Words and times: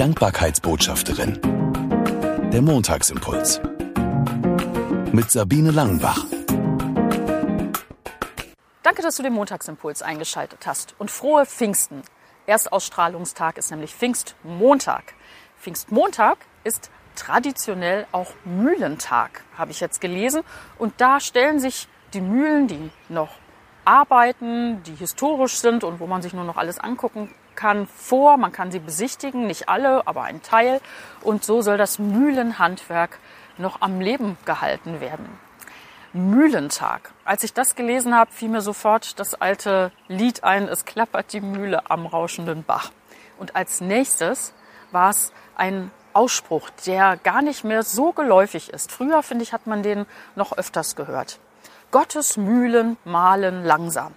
Dankbarkeitsbotschafterin. 0.00 1.38
Der 2.50 2.62
Montagsimpuls. 2.62 3.60
Mit 5.12 5.30
Sabine 5.30 5.72
Langenbach. 5.72 6.24
Danke, 8.82 9.02
dass 9.02 9.16
du 9.16 9.22
den 9.22 9.34
Montagsimpuls 9.34 10.00
eingeschaltet 10.00 10.66
hast. 10.66 10.94
Und 10.96 11.10
frohe 11.10 11.44
Pfingsten. 11.44 12.00
Erstausstrahlungstag 12.46 13.58
ist 13.58 13.70
nämlich 13.70 13.94
Pfingstmontag. 13.94 15.12
Pfingstmontag 15.60 16.38
ist 16.64 16.90
traditionell 17.14 18.06
auch 18.10 18.32
Mühlentag, 18.46 19.44
habe 19.58 19.70
ich 19.70 19.80
jetzt 19.80 20.00
gelesen. 20.00 20.40
Und 20.78 20.94
da 20.96 21.20
stellen 21.20 21.60
sich 21.60 21.88
die 22.14 22.22
Mühlen, 22.22 22.68
die 22.68 22.90
noch 23.10 23.39
arbeiten, 23.90 24.82
die 24.84 24.94
historisch 24.94 25.56
sind 25.56 25.82
und 25.82 25.98
wo 25.98 26.06
man 26.06 26.22
sich 26.22 26.32
nur 26.32 26.44
noch 26.44 26.56
alles 26.56 26.78
angucken 26.78 27.34
kann, 27.56 27.88
vor. 27.88 28.36
Man 28.36 28.52
kann 28.52 28.70
sie 28.70 28.78
besichtigen, 28.78 29.48
nicht 29.48 29.68
alle, 29.68 30.06
aber 30.06 30.22
ein 30.22 30.42
Teil. 30.42 30.80
Und 31.22 31.44
so 31.44 31.60
soll 31.60 31.76
das 31.76 31.98
Mühlenhandwerk 31.98 33.18
noch 33.58 33.80
am 33.80 34.00
Leben 34.00 34.38
gehalten 34.44 35.00
werden. 35.00 35.26
Mühlentag. 36.12 37.12
Als 37.24 37.42
ich 37.42 37.52
das 37.52 37.74
gelesen 37.74 38.14
habe, 38.14 38.30
fiel 38.32 38.48
mir 38.48 38.60
sofort 38.60 39.18
das 39.18 39.34
alte 39.34 39.90
Lied 40.06 40.44
ein, 40.44 40.68
es 40.68 40.84
klappert 40.84 41.32
die 41.32 41.40
Mühle 41.40 41.90
am 41.90 42.06
rauschenden 42.06 42.62
Bach. 42.64 42.90
Und 43.38 43.56
als 43.56 43.80
nächstes 43.80 44.52
war 44.92 45.10
es 45.10 45.32
ein 45.56 45.90
Ausspruch, 46.12 46.70
der 46.86 47.16
gar 47.16 47.42
nicht 47.42 47.64
mehr 47.64 47.82
so 47.82 48.12
geläufig 48.12 48.70
ist. 48.70 48.92
Früher, 48.92 49.22
finde 49.22 49.42
ich, 49.42 49.52
hat 49.52 49.66
man 49.66 49.82
den 49.82 50.06
noch 50.36 50.56
öfters 50.56 50.96
gehört. 50.96 51.40
Gottes 51.90 52.36
Mühlen 52.36 52.96
mahlen 53.04 53.64
langsam. 53.64 54.14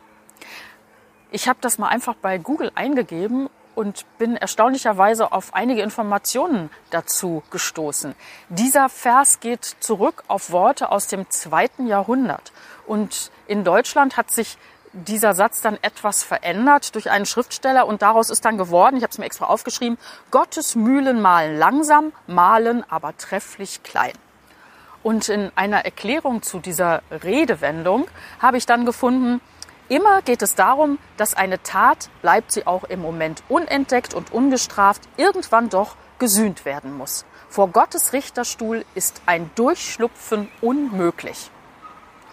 Ich 1.32 1.48
habe 1.48 1.58
das 1.62 1.80
mal 1.80 1.88
einfach 1.88 2.14
bei 2.16 2.38
Google 2.38 2.72
eingegeben 2.76 3.50
und 3.74 4.06
bin 4.20 4.36
erstaunlicherweise 4.38 5.32
auf 5.32 5.56
einige 5.56 5.82
Informationen 5.82 6.70
dazu 6.92 7.42
gestoßen. 7.50 8.14
Dieser 8.50 8.90
Vers 8.90 9.40
geht 9.40 9.64
zurück 9.80 10.24
auf 10.28 10.52
Worte 10.52 10.92
aus 10.92 11.08
dem 11.08 11.28
zweiten 11.32 11.88
Jahrhundert. 11.88 12.52
Und 12.86 13.32
in 13.48 13.64
Deutschland 13.64 14.18
hat 14.18 14.30
sich 14.30 14.60
dieser 14.94 15.34
Satz 15.34 15.62
dann 15.62 15.80
etwas 15.82 16.24
verändert 16.24 16.94
durch 16.94 17.10
einen 17.10 17.26
Schriftsteller 17.26 17.88
und 17.88 18.04
daraus 18.04 18.30
ist 18.30 18.46
dann 18.46 18.60
geworden, 18.60 18.98
ich 18.98 19.04
habe 19.04 19.12
es 19.12 19.18
mir 19.18 19.26
extra 19.26 19.46
aufgeschrieben, 19.46 19.98
Gottes 20.30 20.76
Mühlen 20.76 21.20
malen 21.20 21.58
langsam, 21.58 22.12
malen 22.28 22.84
aber 22.90 23.18
trefflich 23.18 23.82
klein. 23.82 24.14
Und 25.04 25.28
in 25.28 25.52
einer 25.56 25.84
Erklärung 25.84 26.42
zu 26.42 26.60
dieser 26.60 27.02
Redewendung 27.12 28.08
habe 28.40 28.58
ich 28.58 28.66
dann 28.66 28.86
gefunden, 28.86 29.42
immer 29.90 30.22
geht 30.22 30.42
es 30.42 30.56
darum, 30.56 30.98
dass 31.18 31.34
eine 31.34 31.62
Tat, 31.62 32.10
bleibt 32.22 32.54
sie 32.54 32.66
auch 32.66 32.86
im 32.86 33.02
Moment 33.02 33.44
unentdeckt 33.50 34.14
und 34.14 34.32
ungestraft, 34.32 35.02
irgendwann 35.18 35.70
doch 35.70 35.96
gesühnt 36.20 36.64
werden 36.64 36.98
muss. 36.98 37.26
Vor 37.50 37.68
Gottes 37.68 38.14
Richterstuhl 38.14 38.86
ist 38.96 39.22
ein 39.26 39.52
Durchschlupfen 39.56 40.50
unmöglich. 40.62 41.52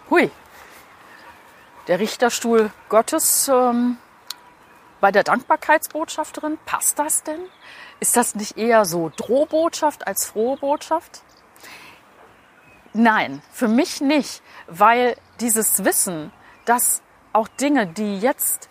Hui, 0.09 0.31
der 1.87 1.99
Richterstuhl 1.99 2.71
Gottes 2.89 3.49
ähm, 3.49 3.97
bei 5.01 5.11
der 5.11 5.23
Dankbarkeitsbotschafterin, 5.23 6.57
passt 6.65 6.99
das 6.99 7.23
denn? 7.23 7.39
Ist 7.99 8.15
das 8.15 8.33
nicht 8.35 8.57
eher 8.57 8.85
so 8.85 9.11
Drohbotschaft 9.15 10.07
als 10.07 10.25
frohe 10.25 10.57
Botschaft? 10.57 11.21
Nein, 12.93 13.41
für 13.51 13.67
mich 13.69 14.01
nicht, 14.01 14.41
weil 14.67 15.15
dieses 15.39 15.85
Wissen, 15.85 16.31
dass 16.65 17.01
auch 17.31 17.47
Dinge, 17.47 17.87
die 17.87 18.19
jetzt 18.19 18.69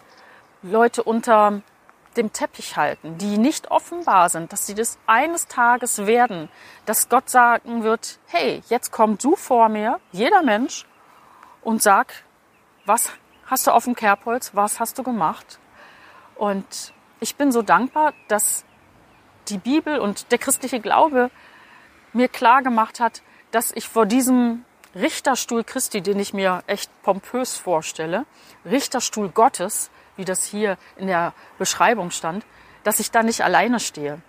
Leute 0.63 1.03
unter 1.03 1.63
dem 2.17 2.33
Teppich 2.33 2.77
halten, 2.77 3.17
die 3.19 3.39
nicht 3.39 3.71
offenbar 3.71 4.29
sind, 4.29 4.53
dass 4.53 4.67
sie 4.67 4.75
das 4.75 4.99
eines 5.07 5.47
Tages 5.47 6.07
werden, 6.07 6.51
dass 6.85 7.09
Gott 7.09 7.31
sagen 7.31 7.83
wird, 7.83 8.19
hey, 8.27 8.63
jetzt 8.69 8.91
komm 8.91 9.17
du 9.17 9.37
vor 9.37 9.69
mir, 9.69 10.01
jeder 10.13 10.43
Mensch, 10.43 10.87
und 11.63 11.83
sag, 11.83 12.13
was 12.85 13.13
hast 13.47 13.67
du 13.67 13.71
auf 13.71 13.85
dem 13.85 13.95
Kerbholz, 13.95 14.55
was 14.55 14.81
hast 14.81 14.99
du 14.99 15.03
gemacht? 15.03 15.59
Und 16.35 16.93
ich 17.21 17.37
bin 17.37 17.53
so 17.53 17.63
dankbar, 17.63 18.13
dass 18.29 18.65
die 19.49 19.59
Bibel 19.59 19.99
und 19.99 20.31
der 20.33 20.39
christliche 20.39 20.81
Glaube 20.81 21.31
mir 22.13 22.29
klar 22.29 22.63
gemacht 22.63 23.01
hat, 23.01 23.23
dass 23.51 23.73
ich 23.73 23.89
vor 23.89 24.07
diesem 24.07 24.65
Richterstuhl 24.95 25.65
Christi, 25.65 26.01
den 26.01 26.19
ich 26.19 26.35
mir 26.35 26.63
echt 26.67 26.91
pompös 27.03 27.57
vorstelle, 27.57 28.27
Richterstuhl 28.65 29.29
Gottes, 29.29 29.91
wie 30.17 30.25
das 30.25 30.45
hier 30.45 30.77
in 30.97 31.07
der 31.07 31.33
Beschreibung 31.59 32.11
stand, 32.11 32.45
dass 32.83 32.99
ich 32.99 33.11
da 33.11 33.23
nicht 33.23 33.43
alleine 33.43 33.81
stehe. 33.81 34.21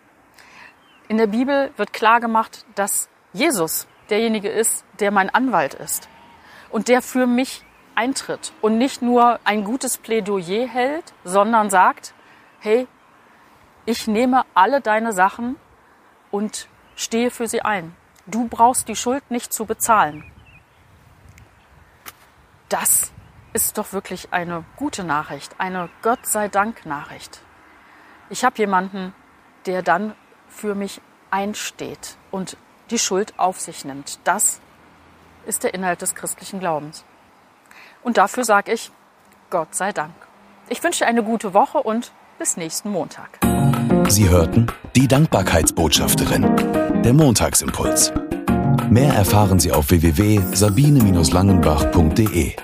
In 1.08 1.18
der 1.18 1.28
Bibel 1.28 1.72
wird 1.78 1.94
klar 1.94 2.20
gemacht, 2.20 2.66
dass 2.76 3.10
Jesus 3.34 3.88
derjenige 4.10 4.50
ist, 4.50 4.86
der 5.00 5.12
mein 5.12 5.30
Anwalt 5.30 5.74
ist 5.74 6.08
und 6.70 6.88
der 6.88 7.02
für 7.02 7.28
mich 7.28 7.64
eintritt 7.96 8.54
und 8.62 8.78
nicht 8.78 9.02
nur 9.02 9.40
ein 9.44 9.64
gutes 9.64 9.98
Plädoyer 9.98 10.68
hält, 10.68 11.14
sondern 11.24 11.70
sagt, 11.70 12.14
hey, 12.60 12.88
ich 13.86 14.08
nehme 14.08 14.44
alle 14.54 14.80
deine 14.80 15.12
Sachen 15.12 15.56
und 16.30 16.68
stehe 16.96 17.32
für 17.32 17.48
sie 17.48 17.62
ein. 17.62 17.96
Du 18.32 18.48
brauchst 18.48 18.88
die 18.88 18.96
Schuld 18.96 19.30
nicht 19.30 19.52
zu 19.52 19.66
bezahlen. 19.66 20.24
Das 22.70 23.12
ist 23.52 23.78
doch 23.78 23.92
wirklich 23.92 24.32
eine 24.32 24.64
gute 24.78 25.04
Nachricht, 25.04 25.54
eine 25.58 25.90
Gott 26.02 26.26
sei 26.26 26.48
Dank 26.48 26.86
Nachricht. 26.86 27.42
Ich 28.30 28.46
habe 28.46 28.58
jemanden, 28.58 29.14
der 29.66 29.82
dann 29.82 30.16
für 30.48 30.76
mich 30.76 31.02
einsteht 31.30 32.16
und 32.32 32.56
die 32.90 33.00
Schuld 33.00 33.38
auf 33.38 33.60
sich 33.60 33.84
nimmt. 33.84 34.20
Das 34.24 34.62
ist 35.46 35.66
der 35.66 35.74
Inhalt 35.74 36.02
des 36.02 36.16
christlichen 36.16 36.62
Glaubens. 36.62 37.04
Und 38.02 38.18
dafür 38.18 38.46
sage 38.46 38.72
ich 38.72 38.94
Gott 39.50 39.76
sei 39.76 39.92
Dank. 39.92 40.16
Ich 40.70 40.82
wünsche 40.82 41.06
eine 41.06 41.22
gute 41.22 41.54
Woche 41.54 41.80
und 41.80 42.14
bis 42.40 42.56
nächsten 42.56 42.92
Montag. 42.92 43.51
Sie 44.08 44.30
hörten 44.30 44.68
die 44.96 45.08
Dankbarkeitsbotschafterin, 45.08 46.46
der 47.04 47.14
Montagsimpuls. 47.14 48.14
Mehr 48.90 49.14
erfahren 49.14 49.60
Sie 49.60 49.72
auf 49.72 49.90
www.sabine-langenbach.de. 49.90 52.56